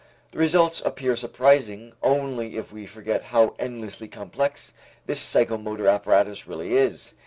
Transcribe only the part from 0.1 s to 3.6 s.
The results appear surprising only if we forget how